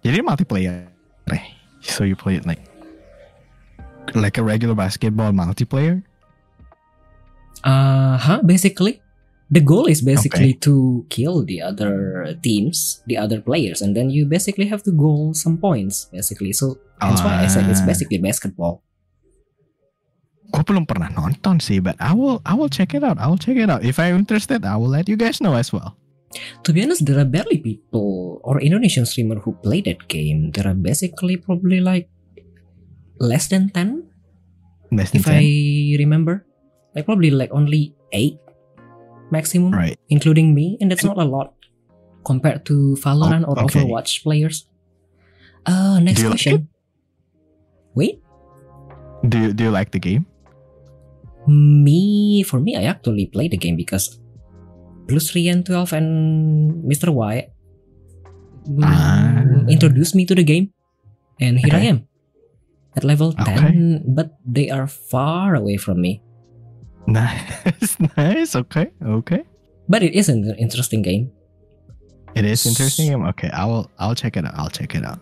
[0.06, 0.90] Jadi multiplayer.
[1.86, 2.62] So you play it like
[4.18, 6.02] like a regular basketball multiplayer?
[7.62, 8.38] Uh huh.
[8.42, 9.02] Basically,
[9.50, 14.26] the goal is basically to kill the other teams, the other players, and then you
[14.26, 16.10] basically have to goal some points.
[16.10, 17.86] Basically, so that's why I said it's Ah.
[17.86, 18.82] basically basketball.
[20.46, 23.18] Gue belum pernah nonton sih, but I will I will check it out.
[23.18, 23.82] I will check it out.
[23.82, 25.98] If I'm interested, I will let you guys know as well.
[26.66, 30.54] To be honest, there are barely people or Indonesian streamer who play that game.
[30.54, 32.06] There are basically probably like
[33.18, 34.06] less than ten,
[34.94, 35.42] Less than if I
[35.98, 36.46] remember.
[36.94, 38.38] Like probably like only eight
[39.30, 39.98] maximum, Right.
[40.08, 41.54] including me, and that's not a lot
[42.24, 43.82] compared to Valorant Oh, or okay.
[43.82, 44.66] Overwatch players.
[45.66, 46.68] Uh, next Do you like question.
[47.94, 48.22] Wait,
[49.26, 50.26] Do you, do you like the game?
[51.46, 54.18] me for me, I actually play the game because
[55.06, 56.08] Plus Rian 12 and
[56.84, 57.14] Mr.
[57.14, 57.46] Y
[58.66, 59.62] mm, Ah.
[59.70, 60.74] introduced me to the game,
[61.38, 62.10] and here I am
[62.98, 64.02] at level 10, Okay.
[64.10, 66.22] but they are far away from me.
[67.08, 68.56] Nice, nice.
[68.56, 69.44] Okay, okay.
[69.88, 71.30] But it is an interesting game.
[72.34, 73.08] It is interesting.
[73.08, 73.24] game.
[73.26, 74.54] Okay, I will I'll check it out.
[74.56, 75.20] I'll check it out.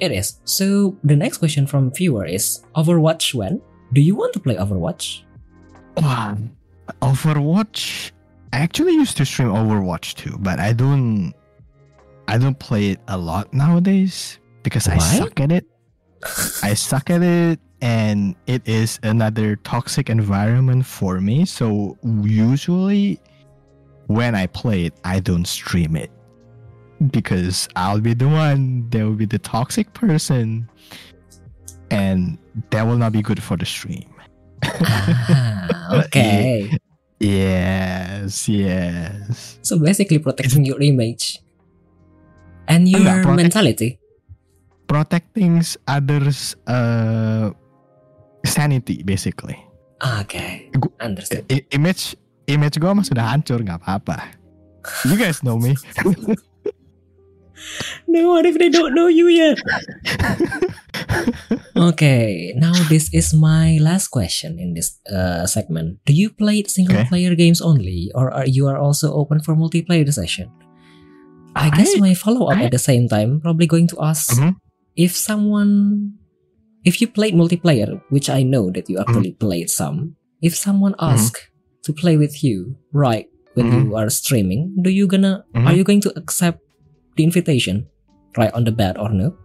[0.00, 0.38] It is.
[0.44, 3.60] So the next question from viewer is Overwatch when?
[3.92, 5.22] Do you want to play Overwatch?
[5.96, 6.38] Wow.
[7.02, 8.12] Overwatch.
[8.52, 11.34] I actually used to stream Overwatch too, but I don't.
[12.28, 15.66] I don't play it a lot nowadays because I suck at it.
[16.62, 21.44] I suck at it, and it is another toxic environment for me.
[21.44, 23.20] So usually,
[24.06, 26.10] when I play it, I don't stream it
[27.10, 30.68] because I'll be the one that will be the toxic person,
[31.90, 32.38] and
[32.70, 34.10] that will not be good for the stream.
[34.64, 36.76] Ah, okay.
[37.20, 39.58] Yes, yes.
[39.62, 41.38] So basically protecting your image
[42.66, 43.98] and your Enggak, protect- mentality.
[44.88, 47.50] Protecting others' uh,
[48.44, 49.56] sanity, basically.
[49.98, 50.70] Okay,
[51.00, 51.42] understood.
[51.50, 52.14] I- image
[52.46, 54.30] image gue mah sudah hancur, nggak apa-apa.
[55.04, 55.74] You guys know me.
[58.06, 59.58] No, what if they don't know you yet?
[61.76, 65.98] okay, now this is my last question in this uh, segment.
[66.06, 70.06] Do you play single player games only, or are you are also open for multiplayer
[70.12, 70.50] session?
[71.56, 74.54] I guess my follow up I- at the same time probably going to ask Mhm.
[74.94, 76.14] if someone,
[76.88, 80.16] if you played multiplayer, which I know that you actually played some.
[80.40, 81.44] If someone asks
[81.84, 83.78] to play with you, right when Mhm.
[83.84, 86.64] you are streaming, do you gonna are you going to accept
[87.16, 87.84] the invitation
[88.40, 89.36] right on the bat or no?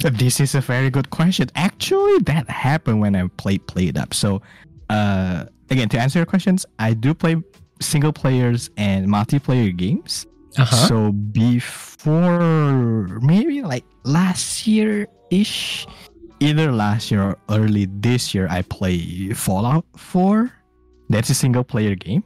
[0.00, 1.48] This is a very good question.
[1.54, 4.12] Actually, that happened when I played played up.
[4.14, 4.40] So,
[4.88, 7.36] uh, again, to answer your questions, I do play
[7.80, 10.26] single players and multiplayer games.
[10.56, 10.88] Uh-huh.
[10.88, 15.86] So before maybe like last year ish,
[16.40, 20.50] either last year or early this year, I play Fallout 4.
[21.08, 22.24] That's a single player game.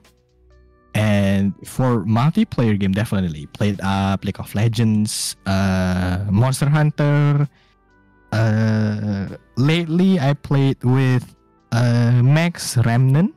[0.95, 7.49] And for multiplayer game, definitely played up League of Legends, uh, Monster Hunter.
[8.33, 11.37] Uh, lately, I played with
[11.73, 13.35] uh, Max Remnant.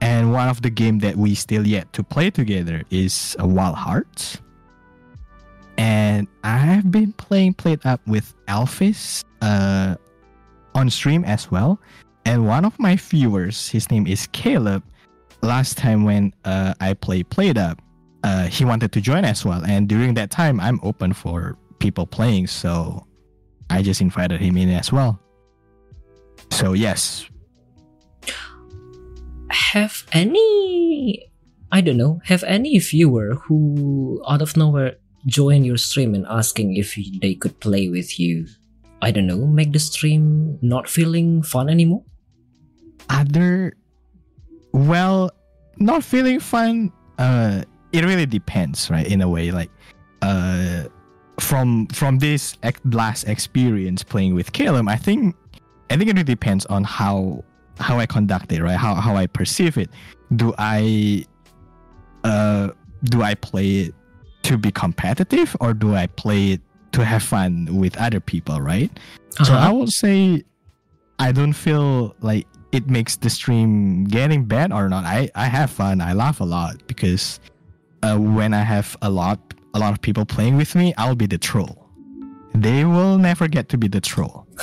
[0.00, 3.76] And one of the game that we still yet to play together is uh, Wild
[3.76, 4.40] Hearts.
[5.80, 9.96] And I've been playing played up with Alphys uh,
[10.74, 11.80] on stream as well.
[12.26, 14.84] And one of my viewers, his name is Caleb.
[15.40, 17.80] Last time when uh, I play played up,
[18.24, 19.64] uh, he wanted to join as well.
[19.64, 23.06] And during that time, I'm open for people playing, so
[23.70, 25.18] I just invited him in as well.
[26.50, 27.24] So yes,
[29.48, 31.30] have any
[31.72, 34.96] I don't know, have any viewer who out of nowhere
[35.26, 38.46] join your stream and asking if they could play with you?
[39.02, 42.04] I don't know, make the stream not feeling fun anymore?
[43.10, 43.74] other
[44.72, 45.30] well
[45.78, 47.62] not feeling fun uh
[47.92, 49.70] it really depends right in a way like
[50.22, 50.84] uh
[51.40, 55.34] from from this last experience playing with Caleb I think
[55.90, 57.44] I think it really depends on how
[57.78, 59.90] how I conduct it right how how I perceive it
[60.36, 61.24] do I
[62.24, 62.68] uh
[63.04, 63.94] do I play it
[64.42, 66.60] to be competitive or do I play it
[66.92, 68.90] to have fun with other people right
[69.42, 69.86] so I Uh-huh.
[69.86, 70.42] say
[71.18, 75.04] I don't feel like it makes the stream getting bad or not.
[75.04, 76.00] I, I have fun.
[76.00, 77.40] I laugh a lot because
[78.02, 79.38] uh, when I have a lot
[79.74, 81.88] a lot of people playing with me, I'll be the troll.
[82.54, 84.46] They will never get to be the troll.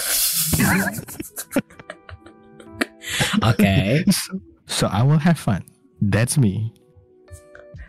[3.43, 4.03] okay.
[4.11, 5.63] So, so I will have fun.
[6.01, 6.73] That's me.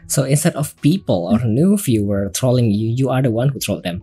[0.08, 3.84] So instead of people or new viewer trolling you, you are the one who trolled
[3.84, 4.02] them.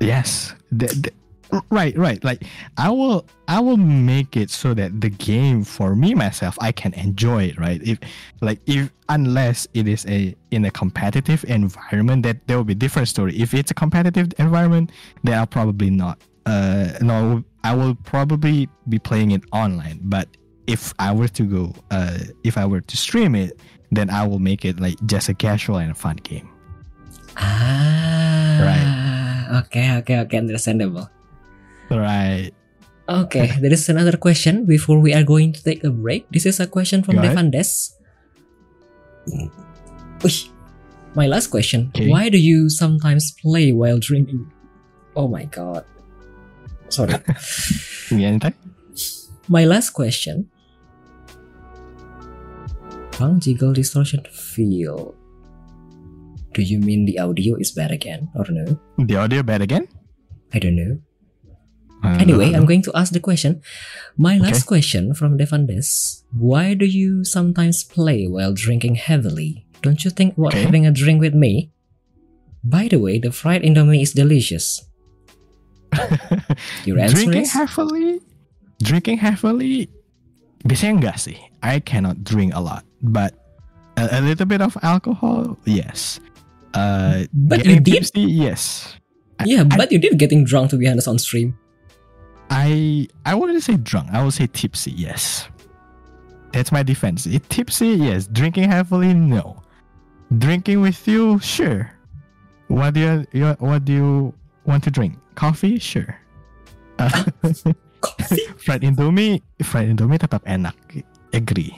[0.00, 0.54] Yes.
[0.72, 1.12] The- the-
[1.70, 2.22] right, right.
[2.24, 2.44] Like
[2.78, 6.94] I will I will make it so that the game for me myself I can
[6.94, 7.82] enjoy it, right?
[7.82, 7.98] If
[8.40, 13.08] like if unless it is a in a competitive environment that there will be different
[13.08, 13.36] story.
[13.38, 14.92] If it's a competitive environment,
[15.24, 20.00] then I'll probably not uh no I will probably be playing it online.
[20.04, 20.28] But
[20.70, 23.58] if I were to go uh if I were to stream it,
[23.90, 26.48] then I will make it like just a casual and a fun game.
[27.34, 28.62] Ah.
[28.62, 29.66] Right.
[29.66, 30.38] Okay, okay, okay.
[30.38, 31.10] Understandable.
[31.90, 32.54] Right.
[33.10, 36.30] Okay, there is another question before we are going to take a break.
[36.30, 37.18] This is a question from.
[37.18, 37.98] Devandes.
[41.18, 41.90] My last question.
[41.90, 42.06] Okay.
[42.06, 44.46] Why do you sometimes play while drinking?
[45.18, 45.82] Oh my god.
[46.86, 47.18] Sorry.
[48.14, 48.54] Yeah, anytime?
[49.50, 50.46] my last question.
[53.20, 55.14] Bang jiggle distortion feel.
[56.56, 58.80] Do you mean the audio is bad again or no?
[58.98, 59.86] The audio bad again?
[60.52, 60.98] I don't know.
[62.02, 63.60] Uh, Anyway, I'm going to ask the question.
[64.16, 64.48] My Okay.
[64.48, 66.24] last question from Devandes.
[66.32, 69.66] Why do you sometimes play while drinking heavily?
[69.84, 70.64] Don't you think about Okay.
[70.64, 71.70] having a drink with me?
[72.64, 74.80] By the way, the fried indomie is delicious.
[76.88, 77.52] Your answer drinking is?
[77.52, 78.20] heavily,
[78.82, 79.88] drinking heavily.
[80.66, 81.38] Biasanya enggak sih.
[81.62, 83.32] I cannot drink a lot, but
[83.96, 86.20] a, a little bit of alcohol, yes.
[86.74, 88.06] Uh, But you did?
[88.08, 88.94] tipsy, yes.
[89.44, 91.56] Yeah, I- but you did getting drunk to be honest on stream.
[92.50, 94.10] I I wouldn't say drunk.
[94.12, 94.90] I would say tipsy.
[94.92, 95.48] Yes,
[96.52, 97.24] that's my defense.
[97.26, 98.26] It, tipsy, yes.
[98.26, 99.62] Drinking heavily, no.
[100.34, 101.90] Drinking with you, sure.
[102.68, 104.10] What do you, you what do you
[104.66, 105.18] want to drink?
[105.34, 106.18] Coffee, sure.
[106.98, 107.24] Uh,
[108.00, 108.48] Coffee?
[108.64, 110.76] fried Indomie, fried Indomie tetap enak.
[111.32, 111.72] Agree.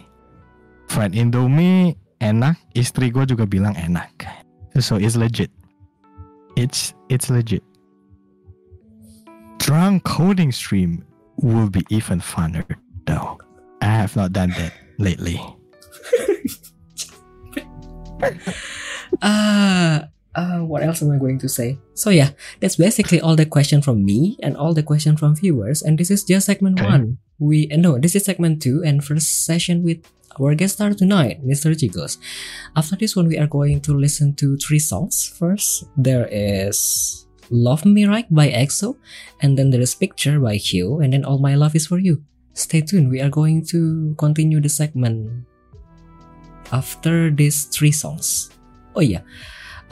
[0.88, 2.56] Fried Indomie enak.
[2.72, 4.24] Istri gue juga bilang enak.
[4.80, 5.52] So it's legit.
[6.56, 7.60] It's it's legit.
[9.60, 11.04] Drunk coding stream
[11.38, 12.64] will be even funner
[13.04, 13.38] though.
[13.82, 15.38] I have not done that lately.
[19.20, 21.78] Uh, uh, what else am I going to say?
[21.94, 22.30] So yeah,
[22.60, 25.82] that's basically all the question from me and all the question from viewers.
[25.82, 26.86] And this is just segment Okay.
[26.88, 27.18] one.
[27.38, 29.98] We uh, no, this is segment two and first session with
[30.40, 31.74] our guest star tonight, Mr.
[31.76, 32.16] Jigos.
[32.76, 35.28] After this one, we are going to listen to three songs.
[35.28, 38.96] First, there is "Love Me Right" by EXO,
[39.44, 42.24] and then there is "Picture" by Hyo, and then "All My Love Is For You."
[42.54, 43.10] Stay tuned.
[43.12, 45.44] We are going to continue the segment
[46.72, 48.50] after these three songs.
[48.96, 49.20] Oh yeah,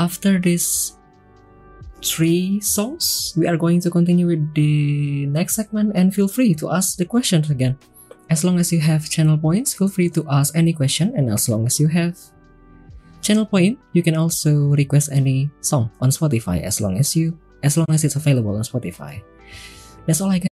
[0.01, 0.97] after these
[2.03, 6.73] three songs, we are going to continue with the next segment and feel free to
[6.73, 7.77] ask the questions again.
[8.31, 11.49] As long as you have channel points, feel free to ask any question and as
[11.49, 12.17] long as you have
[13.21, 17.77] channel point, you can also request any song on Spotify as long as you as
[17.77, 19.21] long as it's available on Spotify.
[20.07, 20.50] That's all I got